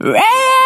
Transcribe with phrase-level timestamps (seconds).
[0.00, 0.57] Red!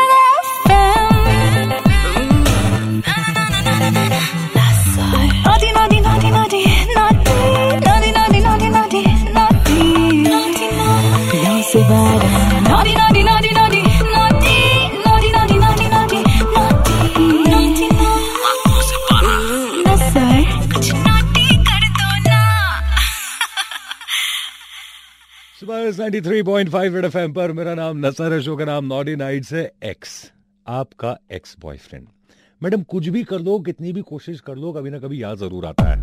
[25.92, 30.30] सुबह 93.5 red FM पर। मेरा नाम नसर है का नाम नॉडी से एक्स
[30.66, 32.06] आपका एक्स बॉयफ्रेंड
[32.62, 35.84] मैडम, कुछ भी कर कितनी भी कोशिश कर लो, कभी ना कभी याद ज़रूर आता
[35.84, 36.00] है।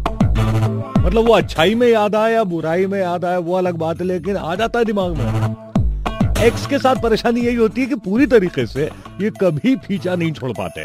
[1.04, 4.06] मतलब वो अच्छाई में याद आए या बुराई में याद आए वो अलग बात है,
[4.06, 8.26] लेकिन आ जाता है दिमाग में। एक्स के साथ परेशानी यही होती है कि पूरी
[8.28, 8.90] तरीके से
[9.22, 10.82] ये कभी पीछा नहीं छोड़ पाते।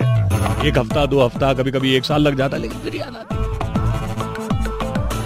[0.68, 3.42] एक हफ़्ता, दो हफ़्ता कभी कभी एक साल लग जाता है, लेकिन फिर याद आती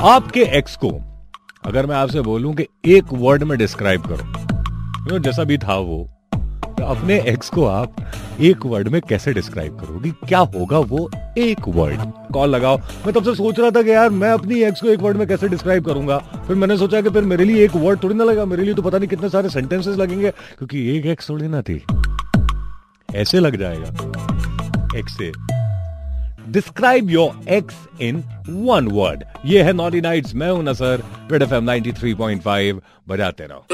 [0.09, 0.91] आपके एक्स को
[1.69, 4.49] अगर मैं आपसे बोलूँ कि एक वर्ड में डिस्क्राइब करो।
[5.05, 6.11] Know, जैसा भी था वो।
[6.79, 7.97] तो अपने एक्स को आप
[8.41, 10.11] एक वर्ड में कैसे डिस्क्राइब करोगी?
[10.11, 11.99] क्या होगा वो एक वर्ड
[12.33, 15.01] कॉल लगाओ। मैं तब से सोच रहा था कि यार मैं अपनी एक्स को एक
[15.01, 16.19] वर्ड में कैसे डिस्क्राइब करूँगा?
[16.19, 18.83] फिर मैंने सोचा कि फिर मेरे लिए एक वर्ड थोड़ी ना लगा मेरे लिए तो
[18.83, 21.85] पता नहीं कितने सारे सेंटेंसेस लगेंगे क्योंकि एक एक्स थोड़ी ना थी।
[23.15, 23.89] ऐसे लग जाएगा।
[24.99, 25.58] एक्स से।
[26.53, 31.55] Describe your ex in one word ये है नॉटी नाइट्स मैं हूँ नसर रेड एफ़
[31.55, 33.65] एम 93.5 बजाते रहो.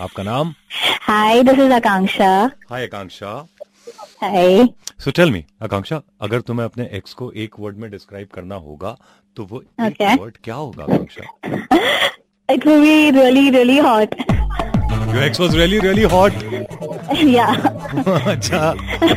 [0.00, 0.54] आपका नाम?
[1.08, 2.30] Hi, this is Akanksha.
[2.70, 3.34] Hi Akanksha
[4.22, 4.66] Hi.
[5.04, 8.96] So tell me Akanksha अगर तुम्हें अपने एक्स को एक वर्ड में डिस्क्राइब करना होगा
[9.36, 10.12] तो वो Okay.
[10.12, 11.22] एक वर्ड क्या होगा Akanksha
[12.48, 14.14] it will be really really hot.
[15.14, 16.32] Your ex was really really hot
[18.30, 18.70] अच्छा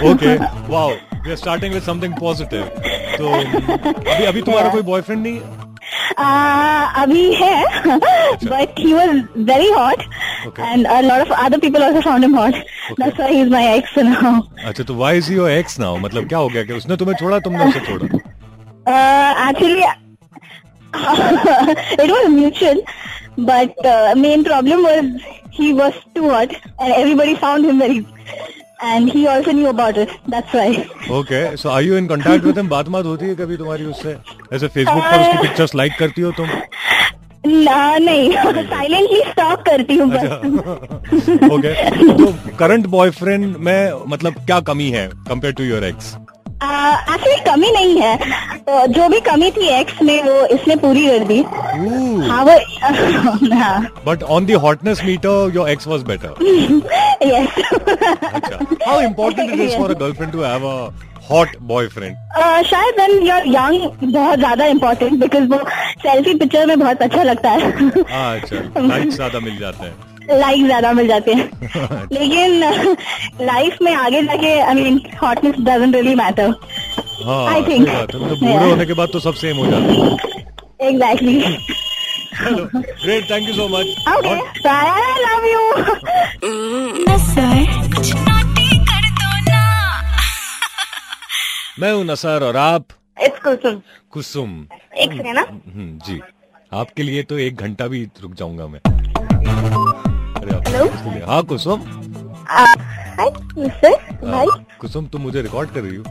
[0.10, 0.36] okay
[0.72, 2.64] wow we are starting with something positive
[3.18, 5.40] तो अभी अभी तुम्हारा कोई बॉयफ्रेंड नहीं?
[7.02, 7.64] अभी है
[8.46, 9.10] but he was
[9.50, 10.02] very hot
[10.60, 12.56] and a lot of other people also found him hot
[13.00, 16.28] that's why he is my ex now अच्छा तो why is your ex now मतलब
[16.28, 18.06] क्या हो गया कि उसने तुम्हें छोड़ा तुमने उसे छोड़ा?
[19.50, 19.84] Actually
[22.04, 22.82] it was mutual
[23.46, 25.06] but uh, main problem was
[25.52, 28.06] he was too hot, and everybody found him very,
[28.82, 30.10] and he also knew about it.
[30.28, 30.68] That's why.
[31.20, 34.16] Okay so are you in contact with him बात बात होती है कभी तुम्हारी उससे?
[34.54, 36.48] ऐसे Facebook पर उसकी पिक्चर्स लाइक करती हो तुम?
[37.46, 38.32] ना नहीं।
[38.70, 40.24] साइलेंटली स्टॉक करती हूँ बस।
[41.54, 46.16] ओके तो करंट बॉयफ्रेंड में मतलब क्या कमी है compare to your ex
[46.64, 48.16] actually कमी नहीं है।
[48.68, 51.42] तो जो भी कमी थी एक्स में वो इसने पूरी कर दी।
[52.30, 52.56] हाँ वो
[53.56, 56.44] हाँ। But on the hotness meter your ex was better
[57.28, 57.60] yes
[58.34, 60.76] अच्छा। How important it is for a girlfriend to have a
[61.30, 62.16] hot boyfriend
[62.66, 65.60] शायद when you're यंग बहुत ज़्यादा इम्पोर्टेंट बिकॉज़ वो
[66.04, 70.92] सेल्फी पिक्चर में बहुत अच्छा लगता है। अच्छा। लाइक ज़्यादा मिल जाते हैं। लाइक ज़्यादा
[70.94, 71.50] मिल जाते हैं।
[72.12, 72.60] लेकिन
[73.46, 76.54] लाइफ में आगे जाके I mean hotness doesn't really matter
[77.26, 81.42] हाँ I है। मतलब बूढ़े होने के बाद तो सब सेम हो जाते हैं। एग्जैक्टली
[82.40, 85.64] चलो great thank you so much okay I love you
[87.10, 87.66] Nasar
[87.96, 89.64] कुछ naughty कर दो ना
[91.80, 92.86] मैं हूँ नसर और आप?
[93.18, 94.52] इट्स कुसुम। कुसुम।
[94.98, 95.42] एक सेकंड ना?
[95.42, 96.20] हम्म, जी।
[96.74, 98.80] आपके लिए तो एक घंटा भी रुक जाऊँगा मैं।
[100.72, 101.82] लिए- हाँ कुसुम।
[102.50, 103.94] हाय मिस्टर
[104.28, 104.46] हाँ,
[104.82, 106.04] कुसुम तुम मुझे रिकॉर्ड कर रही हो।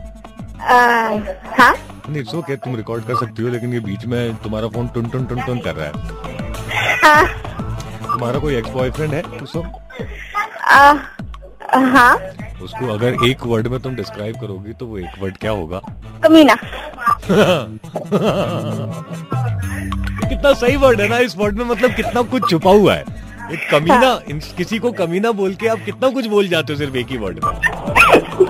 [1.59, 1.75] हाँ?
[2.09, 5.09] नहीं इट्स ओके तुम रिकॉर्ड कर सकती हो लेकिन ये बीच में तुम्हारा फ़ोन टुन
[5.09, 5.93] टुन टुन टुन कर रहा है।
[7.03, 7.27] हाँ।
[8.13, 9.67] तुम्हारा कोई एक्स बॉयफ्रेंड है कुसुम?
[11.73, 12.17] हाँ।
[12.63, 15.81] उसको अगर एक वर्ड में तुम डिस्क्राइब करोगी तो वो एक वर्ड क्या होगा?
[16.25, 16.55] कमीना।
[20.29, 23.05] कितना सही वर्ड है ना इस वर्ड में मतलब कितना कुछ छुपा हुआ है।
[23.53, 26.97] एक कमीना इन- किसी को कमीना बोल के आप कितना कुछ बोल जाते हो सिर्फ़
[26.97, 27.53] एक ही वर्ड में।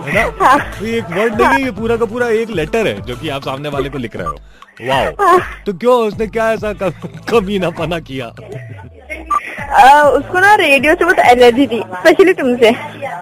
[0.03, 0.59] है ना?
[0.81, 3.29] तो ये एक वर्ड नहीं है। ये पूरा का पूरा एक लेटर है जो कि
[3.29, 4.41] आप सामने वाले को लिख रहे हो।
[4.83, 8.27] वाओ तो क्यों उसने क्या ऐसा कमीना पना किया?
[9.71, 12.71] आ, उसको ना रेडियो से बहुत एलर्जी थी स्पेशली तुमसे।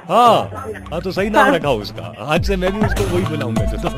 [0.09, 3.89] हाँ। हाँ तो सही नाम रखा उसका। आज से मैं भी उसको वही बुलाऊँगा तो,
[3.89, 3.97] तो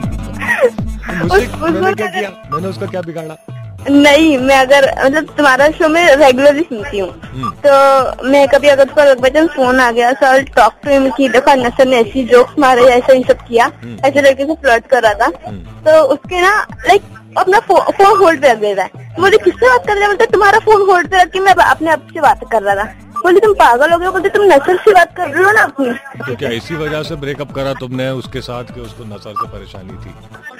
[1.17, 2.31] मुझसे मैंने क्या- किया?
[2.53, 3.58] मैंने उसका क्या बिगाड़ा?
[3.89, 8.87] नहीं मैं अगर मतलब तुम्हारा शो में रेगुलरली सुनती हूँ हम्म। तो मैं कभी अगर
[8.87, 12.59] उसका बचन फ़ोन आ गया सर टॉक टू हिम की देखो नसर ने ऐसी जोक्स
[12.59, 16.03] मारे ऐसा ही सब किया हम्म। ऐसे लड़के से फ्लर्ट कर रहा था हम्म। तो
[16.07, 16.55] उसके ना
[16.87, 17.03] लाइक
[17.39, 20.59] अपना फ़ोन होल्ड पे रख देता है मुझे किससे बात कर रहा है बोलते तुम्हारा
[20.61, 23.53] फ़ोन होल्ड पे रख के मैं अपने आप से बात कर रहा था बोलते तुम
[23.55, 25.93] पागल हो गए बोलते तुम नसर से बात कर रहे हो ना अपनी?
[26.27, 30.05] तो क्या इसी वजह से ब्रेकअप करा तुमने उसके साथ कि उसको नसर से परेशानी
[30.05, 30.15] थी?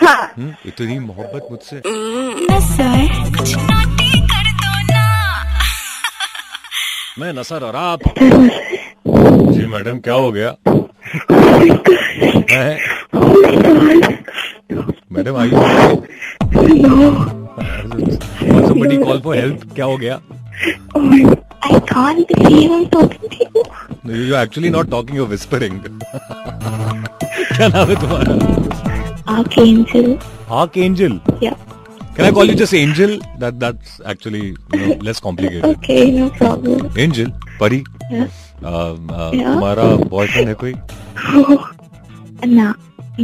[0.07, 1.83] हाँ। हम्म, इतनी मोहब्बत मुझसे।
[7.19, 8.01] मैं नसर और आप।
[9.53, 10.55] जी मैडम। क्या हो गया?
[15.13, 15.51] Madam I
[18.69, 20.21] somebody call for help क्या हो गया?
[20.97, 21.38] I
[21.99, 23.65] can't believe I'm talking to you.
[24.17, 28.37] You actually not talking you whispering क्या नाम है तुम्हारा
[29.39, 30.07] Archangel.
[30.77, 31.57] Angel Yeah.
[32.19, 33.13] Can I call you just Angel?
[33.43, 35.67] That that's actually you know, less complicated.
[35.69, 36.89] Okay, no problem.
[37.05, 37.29] Angel,
[37.61, 38.25] परी, Yeah.
[38.63, 39.53] uh, uh, Yeah.
[39.53, 39.85] तुम्हारा
[40.15, 40.73] boyfriend है कोई?
[42.57, 42.67] no,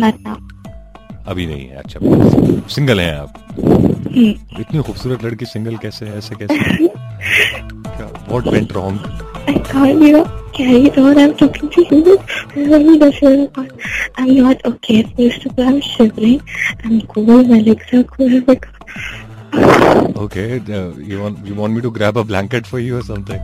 [0.03, 0.37] not now.
[1.27, 2.01] अभी नहीं है अच्छा
[2.75, 4.61] सिंगल हैं आप Hmm.
[4.61, 6.89] इतनी खूबसूरत लड़की सिंगल कैसे है ऐसे कैसे
[8.35, 9.13] what went wrong
[9.47, 10.11] I can't be
[10.59, 11.19] carried on.
[11.23, 12.13] I'm talking to you.
[12.77, 13.59] I'm not
[14.23, 15.03] I'm not okay.
[15.19, 16.41] First of all, I'm shivering.
[16.85, 17.51] I'm cold.
[17.51, 18.39] My legs are cold.
[18.47, 18.65] But
[20.23, 20.45] okay
[21.11, 23.43] you want you want me to grab a blanket for you or something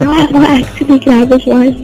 [0.00, 1.76] no, want actually grab a one.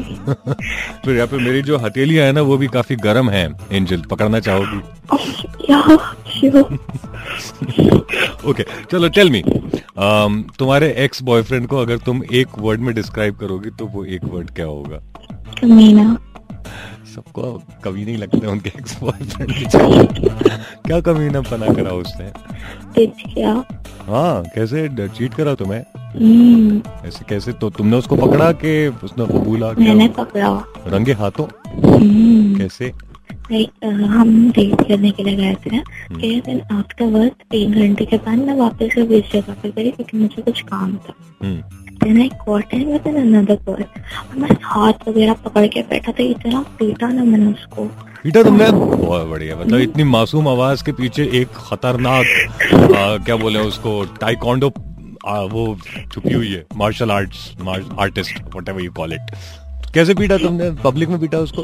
[1.04, 4.40] फिर यहाँ पे मेरी जो हथेलियाँ है ना वो भी काफ़ी गर्म है एंजल पकड़ना
[4.48, 4.80] चाहोगी
[5.14, 5.98] Oh.
[8.50, 9.42] ओके चलो टेल मी
[10.58, 14.50] तुम्हारे एक्स बॉयफ्रेंड को अगर तुम एक वर्ड में डिस्क्राइब करोगी तो वो एक वर्ड
[14.50, 14.98] क्या होगा?
[15.54, 16.16] Kamina.
[17.14, 19.52] सबको कभी नहीं लगते उनके एक्स बॉयफ्रेंड
[20.86, 22.26] क्या कमी ना पना करा उसने?
[24.12, 25.84] हाँ कैसे चीट करा तुम्हें?
[26.12, 27.06] Hmm.
[27.06, 27.52] ऐसे कैसे?
[27.52, 31.46] तो तुमने उसको पकड़ा के उसने कबूला मैंने पकड़ा। रंगे हाथों?
[31.46, 32.58] Hmm.
[32.58, 33.11] कैसे?
[33.44, 35.82] हम डेट करने के लिए गए थे। ना
[36.16, 40.18] फिर देन आफ्टरवर्ड तीन घंटे के बाद मैं वापस से बीच जगह पे गई क्योंकि
[40.18, 45.08] मुझे कुछ काम था। हम्म। Then I caught in with another girl और मैं हाथ
[45.08, 47.84] वगैरह पकड़ के बैठा था इतना पीटा ना मैंने उसको।
[48.22, 54.02] पीटा तुमने बहुत बढ़िया मतलब इतनी मासूम आवाज़ के पीछे एक खतरनाक क्या बोले उसको
[54.20, 54.72] टाइकोंडो
[55.50, 55.64] वो
[56.12, 57.50] छुपी हुई है martial arts
[57.98, 59.34] artist whatever you call it
[59.94, 60.70] कैसे पीटा तुमने?
[60.84, 61.62] पब्लिक में पीटा उसको?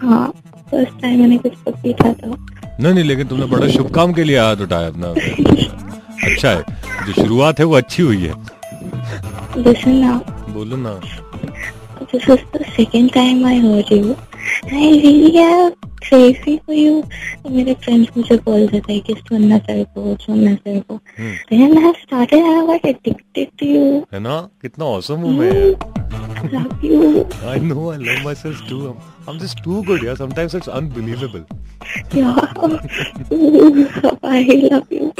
[0.00, 0.32] हाँ।
[0.70, 2.46] फ़र्स्ट टाइम मैंने कुछ को पीटा था
[2.80, 5.08] नहीं नहीं लेकिन तुमने बड़ा शुभ काम के लिए हाथ उठाया अपना।
[6.30, 6.64] अच्छा है
[7.06, 8.34] जो शुरुआत है वो अच्छी हुई है।
[10.54, 11.00] बोलो ना।
[13.90, 14.16] you.
[14.64, 17.02] I really am crazy for you.
[17.42, 21.00] तो मेरे फ्रेंड्स मुझे बोल देते हैं कि सुनना तेरे को सुनना तेरे को।
[21.50, 24.14] Then I started I got addicted to you.
[24.14, 24.48] है ना?
[24.62, 25.74] कितना औसम हूँ। मैं
[26.44, 27.28] Love you.
[27.44, 28.88] I know I love myself too.
[28.88, 30.14] I'm, I'm just too good, yeah.
[30.14, 31.44] Sometimes it's unbelievable.
[32.12, 32.36] Yeah.
[34.22, 35.12] I love you.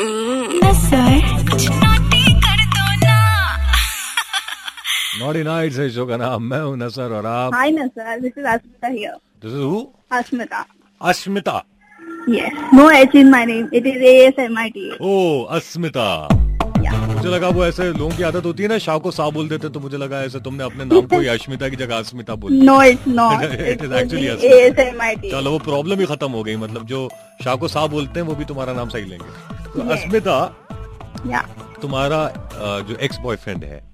[5.19, 8.37] ना Naughty Nights है show का नाम मैं हूँ नसर और आप Hi Nasar, this
[8.37, 9.17] is Asmita here.
[9.43, 9.91] This is who?
[10.13, 10.65] Asmita.
[11.01, 11.63] Ashmita.
[12.29, 12.53] Yes.
[12.73, 13.69] No H in my name.
[13.73, 14.97] It is A S M I T A.
[15.01, 16.48] Oh, अस्मिता.
[17.19, 19.69] मुझे लगा वो ऐसे लोगों की आदत होती है ना शाह को सा बोल देते
[19.69, 22.93] तो मुझे लगा ऐसे तुमने अपने नाम को ही अश्मिता की जगह अस्मिता बोल I
[24.05, 25.31] T A.
[25.31, 27.09] चलो वो प्रॉब्लम ही खत्म हो गई मतलब जो
[27.45, 29.31] शाह को सा बोलते हैं वो भी तुम्हारा नाम सही लेंगे
[29.75, 30.39] तो अस्मिता
[31.83, 32.21] तुम्हारा
[32.89, 33.87] जो एक्स बॉयफ्रेंड है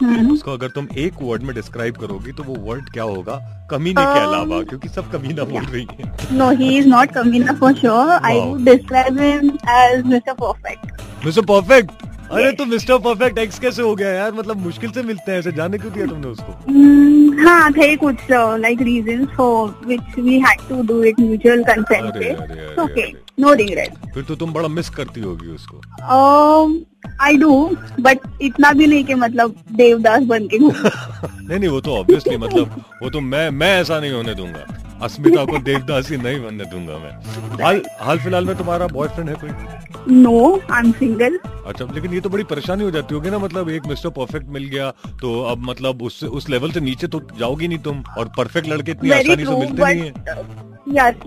[0.00, 0.26] Hmm.
[0.32, 3.36] उसको अगर तुम एक वर्ड में डिस्क्राइब करोगी तो वो वर्ड क्या होगा
[3.70, 6.04] कमीने के Um, अलावा क्योंकि सब कमीना बोल रही है
[6.52, 8.12] he is not Kamina for sure.
[8.28, 8.44] I Wow.
[8.44, 10.34] would describe him as Mr.
[10.42, 10.84] Perfect.
[11.24, 15.32] Mister perfect अरे तो मिस्टर परफेक्ट एक्स कैसे हो गया यार मतलब मुश्किल से मिलते
[15.32, 18.16] हैं ऐसे जाने क्यों दिया तुमने उसको Mm, हाँ थे कुछ
[20.44, 22.30] had to do it mutual consent अरे, से.
[22.30, 24.12] अरे, अरे, It's okay, अरे। no regret.
[24.14, 25.80] फिर तो तुम बड़ा मिस करती होगी उसको
[27.24, 27.52] I do,
[28.00, 32.82] but इतना भी नहीं कि मतलब देवदास बन के नहीं नहीं वो तो ऑब्वियसली मतलब
[33.02, 34.66] वो तो मैं मैं ऐसा नहीं होने दूँगा
[35.04, 39.34] अस्मिता को देवदास ही नहीं बनने दूँगा मैं हाल हाल फ़िलहाल में तुम्हारा बॉयफ्रेंड है
[39.34, 41.38] कोई नो आई एम single.
[41.68, 44.64] अच्छा लेकिन ये तो बड़ी परेशानी हो जाती होगी ना मतलब एक मिस्टर परफेक्ट मिल
[44.68, 48.68] गया तो अब मतलब उस उस लेवल से नीचे तो जाओगी नहीं तुम और परफेक्ट
[48.68, 50.66] लड़के इतनी आसानी से मिलते नहीं है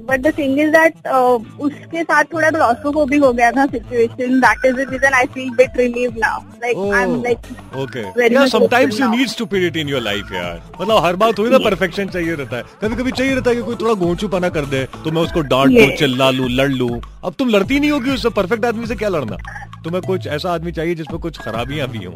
[0.07, 4.39] but the thing is that uh, उसके साथ थोड़ा claustrophobic हो गया था situation.
[4.41, 6.38] That is the reason I feel bit relieved now.
[6.63, 7.51] Like I'm like
[7.83, 11.57] okay very sometimes you need stupidity in your life यार मतलब हर बात थोड़ी ना
[11.69, 14.86] परफेक्शन चाहिए रहता है कभी कभी चाहिए रहता है कि कोई थोड़ा घोंचूपना कर दे
[15.03, 15.98] तो मैं उसको डांट दूँ Yes.
[16.00, 19.37] चिल्ला लूँ लड़ लूँ अब तुम लड़ती नहीं होगी उससे परफेक्ट आदमी से क्या लड़ना?
[19.83, 22.13] तुम्हें कुछ ऐसा आदमी चाहिए जिसमें कुछ खराबियाँ भी हों।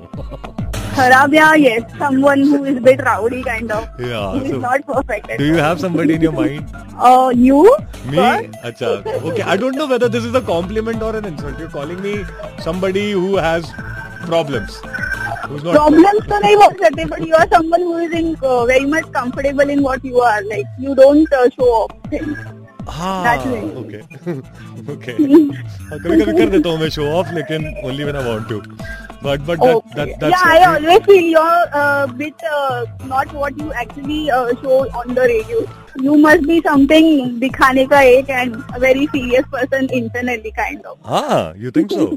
[10.41, 12.13] कॉम्प्लीमेंट और an insult you calling me
[12.63, 13.65] somebody whose
[14.25, 14.59] problem
[15.71, 17.03] problem तो नहीं बोल सकते
[18.65, 21.91] very much comfortable in what you are like you don't show off
[22.88, 23.63] हाँ That's it.
[23.77, 24.00] ओके
[24.94, 28.62] ओके कभी कभी कर देता हूँ मैं शो ऑफ़ लेकिन only when I want to
[29.25, 29.94] but but that, Okay.
[29.98, 30.65] that that's yeah, I okay.
[30.72, 35.62] always feel you're a bit uh, not what you actually uh, show on the radio.
[36.08, 37.08] You must be something
[37.44, 41.00] dikhane ka ek and a very serious person internally, kind of.
[41.22, 42.08] Ah, you think so?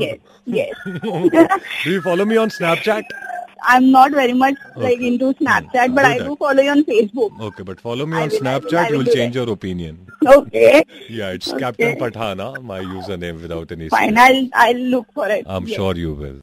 [0.00, 0.18] Yes,
[0.56, 0.82] yes.
[1.04, 3.14] Do you follow me on Snapchat?
[3.62, 5.44] I'm not very much like into hmm.
[5.44, 6.24] Snapchat, but Do I that.
[6.26, 7.40] do follow you on Facebook.
[7.40, 8.90] Okay, but follow me on will- will- Snapchat.
[8.90, 10.06] will You'll do change your opinion.
[10.26, 11.60] Okay, Yeah, it's Okay.
[11.60, 13.88] Captain Pathana, my username without any.
[13.88, 14.16] fine.
[14.18, 15.44] I'll I'll look for it.
[15.46, 15.76] I'm Yes.
[15.76, 16.40] sure you will.